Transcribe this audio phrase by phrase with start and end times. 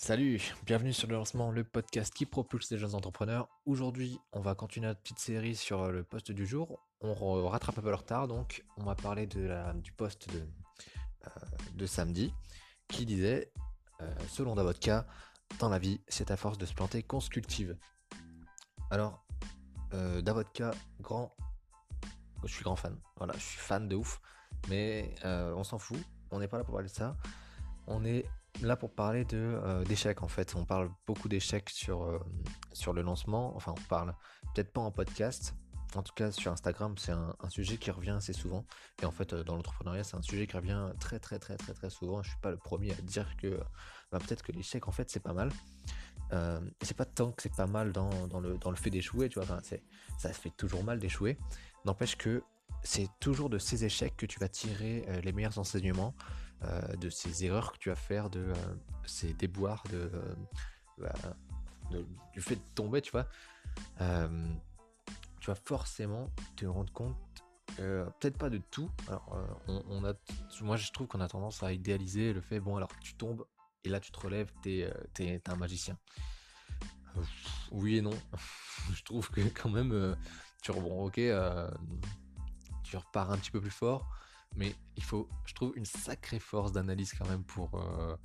[0.00, 3.48] Salut, bienvenue sur le lancement, le podcast qui propulse les jeunes entrepreneurs.
[3.66, 6.78] Aujourd'hui, on va continuer notre petite série sur le poste du jour.
[7.00, 10.38] On rattrape un peu le retard, donc on va parler du poste de,
[11.26, 11.30] euh,
[11.74, 12.32] de samedi
[12.86, 13.50] qui disait,
[14.00, 15.04] euh, selon Davodka,
[15.58, 17.76] dans la vie, c'est à force de se planter qu'on se cultive.
[18.92, 19.26] Alors,
[19.94, 20.70] euh, Davodka,
[21.00, 21.34] grand,
[22.44, 22.96] je suis grand fan.
[23.16, 24.20] Voilà, je suis fan de ouf,
[24.68, 25.98] mais euh, on s'en fout.
[26.30, 27.16] On n'est pas là pour parler de ça.
[27.88, 28.24] On est
[28.62, 30.54] là pour parler de euh, d'échecs en fait.
[30.56, 32.18] On parle beaucoup d'échecs sur euh,
[32.72, 33.54] sur le lancement.
[33.56, 34.14] Enfin, on parle
[34.54, 35.54] peut-être pas en podcast.
[35.94, 38.66] En tout cas, sur Instagram, c'est un, sujet qui revient assez souvent.
[39.02, 41.72] Et en fait, euh, dans l'entrepreneuriat, c'est un sujet qui revient très très très très
[41.72, 42.22] très souvent.
[42.22, 43.58] Je suis pas le premier à dire que
[44.12, 45.50] bah, peut-être que l'échec en fait c'est pas mal.
[46.82, 49.38] C'est pas tant que c'est pas mal dans, dans, le, dans le fait d'échouer, tu
[49.38, 49.44] vois.
[49.44, 49.60] Enfin,
[50.18, 51.38] ça fait toujours mal d'échouer.
[51.86, 52.42] N'empêche que
[52.82, 56.14] c'est toujours de ces échecs que tu vas tirer euh, les meilleurs enseignements,
[56.64, 58.54] euh, de ces erreurs que tu vas faire, de euh,
[59.04, 59.84] ces déboires,
[60.98, 61.12] bah,
[61.90, 63.26] de, du fait de tomber, tu vois.
[65.40, 67.16] tu vas forcément te rendre compte,
[67.76, 68.90] peut-être pas de tout.
[69.08, 69.38] Alors,
[69.68, 70.12] on, a,
[70.62, 73.46] moi, je trouve qu'on a tendance à idéaliser le fait, bon, alors tu tombes
[73.84, 75.96] et là tu te relèves, t'es es, un magicien.
[77.70, 78.18] oui et non.
[78.92, 80.16] je trouve que quand même,
[80.60, 81.20] tu rebonds, ok
[82.88, 84.08] tu repars un petit peu plus fort.
[84.56, 88.16] Mais il faut, je trouve, une sacrée force d'analyse quand même pour, euh,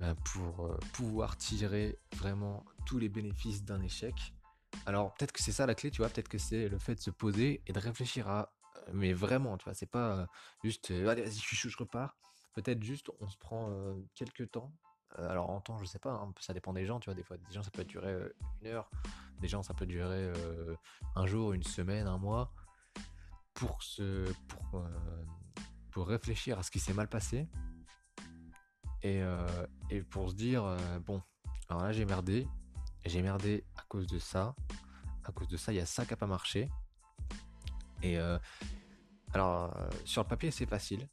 [0.00, 4.14] ben, pour euh, pouvoir tirer vraiment tous les bénéfices d'un échec.
[4.86, 7.00] Alors peut-être que c'est ça la clé, tu vois, peut-être que c'est le fait de
[7.00, 8.52] se poser et de réfléchir à...
[8.76, 10.26] Euh, mais vraiment, tu vois, c'est pas
[10.62, 12.16] juste, allez, vas-y, je je repars.
[12.54, 13.68] Peut-être juste, on se prend
[14.14, 14.72] quelques temps.
[15.16, 17.36] alors en temps, je sais pas, hein, ça dépend des gens, tu vois, des fois,
[17.36, 18.16] des gens, ça peut durer
[18.62, 18.88] une heure,
[19.40, 20.32] des gens, ça peut durer
[21.16, 22.52] un jour, une semaine, un mois
[23.66, 25.24] pour, se, pour, euh,
[25.90, 27.48] pour réfléchir à ce qui s'est mal passé
[29.02, 29.66] et, euh,
[30.10, 31.22] pour se dire euh, bon,
[31.68, 32.46] alors là j'ai merdé,
[33.06, 34.54] j'ai merdé à cause de ça,
[35.24, 36.68] à cause de ça, il y a ça qui n'a pas marché.
[38.02, 38.18] Et
[39.32, 39.74] alors
[40.04, 41.08] sur le papier c'est facile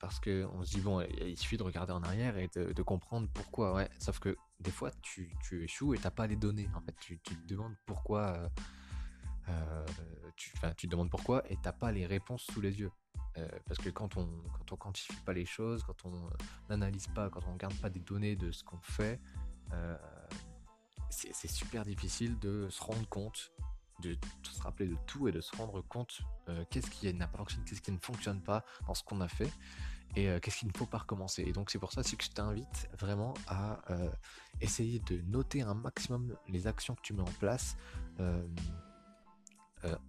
[0.00, 3.28] parce que on se dit bon, il suffit de regarder en arrière et de, comprendre
[3.32, 3.74] pourquoi.
[3.74, 6.68] Ouais, sauf que des fois tu, échoues et t'as pas les données.
[6.74, 8.50] En fait, tu te demandes pourquoi
[9.48, 9.86] euh,
[10.36, 12.90] tu, tu te demandes pourquoi et t'as pas les réponses sous les yeux.
[13.38, 16.30] Euh, parce que quand on quand on quantifie pas les choses, quand on euh,
[16.68, 19.20] n'analyse pas, quand on garde pas des données de ce qu'on fait,
[21.10, 23.52] c'est super difficile de se rendre compte,
[24.00, 26.20] de, se rappeler de tout et de se rendre compte
[26.70, 29.50] qu'est-ce qui n'a pas fonctionné, qu'est-ce qui ne fonctionne pas dans ce qu'on a fait
[30.14, 31.42] et qu'est-ce qu'il ne faut pas recommencer.
[31.42, 33.80] Et donc c'est pour ça que je t'invite vraiment à
[34.60, 37.76] essayer de noter un maximum les actions que tu mets en place.
[38.20, 38.46] Euh,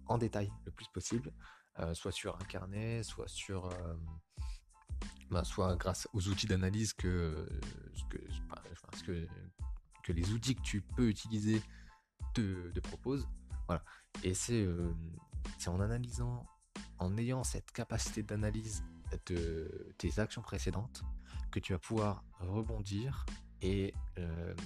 [0.06, 1.32] en détail le plus possible,
[1.80, 3.94] euh, soit sur un carnet, soit sur euh,
[5.30, 7.48] ben, soit grâce aux outils d'analyse que,
[8.10, 8.18] que,
[10.02, 11.62] que, les outils que tu peux utiliser
[12.34, 13.28] te, proposent.
[13.66, 13.84] Voilà.
[14.22, 14.66] Et c'est
[15.66, 16.46] en analysant,
[16.98, 18.82] en ayant cette capacité d'analyse
[19.26, 21.02] de tes actions précédentes
[21.50, 23.26] que tu vas pouvoir rebondir
[23.60, 23.94] et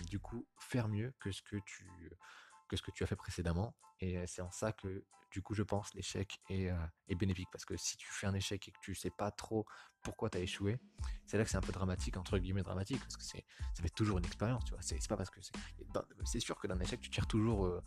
[0.09, 2.13] du coup faire mieux que ce que tu
[2.77, 3.75] ce que tu as fait précédemment.
[4.01, 7.49] Et euh, c'est en ça que, du coup, je pense l'échec euh, est, bénéfique.
[7.53, 9.67] Parce que si tu fais un échec et que tu sais pas trop
[10.03, 10.79] pourquoi tu as échoué,
[11.27, 13.45] c'est là que c'est un peu dramatique, entre guillemets dramatique, parce que c'est,
[13.75, 14.83] ça fait toujours une expérience, tu vois.
[14.83, 15.53] C'est, pas parce que c'est,
[16.25, 17.83] c'est sûr que d'un échec, tu tires toujours euh,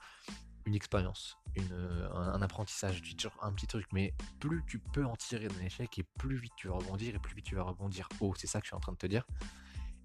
[0.66, 1.74] une expérience, une,
[2.14, 6.00] un, apprentissage, tu tires un petit truc, mais plus tu peux en tirer d'un échec
[6.00, 8.34] et plus vite tu vas rebondir et plus vite tu vas rebondir haut.
[8.36, 9.26] C'est ça que je suis en train de te dire.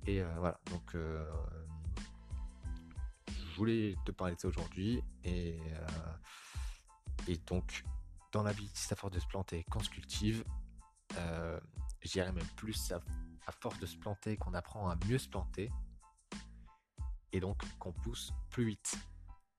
[0.07, 0.95] Et voilà, donc
[3.61, 5.03] voulais te parler de ça aujourd'hui.
[5.23, 7.85] Et, euh, et donc,
[8.33, 10.45] dans la vie, c'est à force de se planter qu'on se cultive.
[11.17, 11.61] Euh,
[12.03, 15.71] J'irais même plus à, force de se planter qu'on apprend à mieux se planter.
[17.33, 18.99] Et donc qu'on pousse plus vite.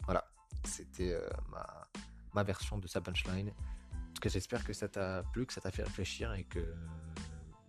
[0.05, 0.25] Voilà,
[0.63, 1.87] c'était euh, ma,
[2.33, 3.49] ma version de sa punchline.
[3.49, 6.75] En tout cas, j'espère que ça t'a plu, que ça t'a fait réfléchir et que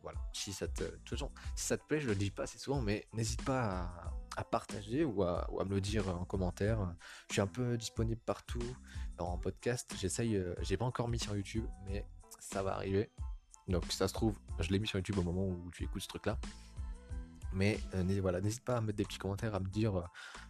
[0.00, 0.82] voilà, si ça te,
[1.54, 4.12] si ça te plaît, je le dis pas assez souvent, mais n'hésite pas à,
[4.44, 6.94] partager ou à, me le dire en commentaire.
[7.28, 8.62] Je suis un peu disponible partout
[9.18, 9.94] en podcast.
[9.98, 12.06] J'essaye, euh, j'ai pas encore mis sur YouTube, mais
[12.40, 13.10] ça va arriver.
[13.68, 16.08] Donc, ça se trouve, je l'ai mis sur YouTube au moment où tu écoutes ce
[16.08, 16.38] truc-là.
[17.52, 20.04] Mais euh, voilà, n'hésite pas à mettre des petits commentaires, à me dire, euh,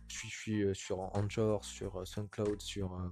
[0.08, 3.10] je suis, sur Anchor, sur SoundCloud, sur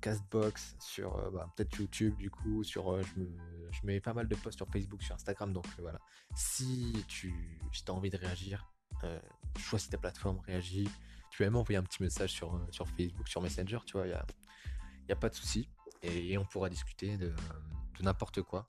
[0.00, 4.68] Castbox, sur bah, peut-être YouTube du coup, sur je, mets pas mal de posts sur
[4.68, 6.00] Facebook, sur Instagram, donc voilà.
[6.34, 7.32] Si tu
[7.86, 8.68] as envie de réagir,
[9.58, 10.88] choisis ta plateforme, réagis.
[11.30, 14.10] Tu peux même envoyer un petit message sur, sur Facebook, sur Messenger, tu vois, il
[15.06, 15.68] n'y a, pas de souci.
[16.02, 17.34] Et, on pourra discuter de,
[18.00, 18.66] n'importe quoi.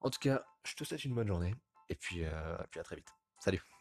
[0.00, 1.54] En tout cas, je te souhaite une bonne journée.
[1.88, 2.24] Et puis,
[2.70, 3.08] puis à très vite.
[3.38, 3.71] Salut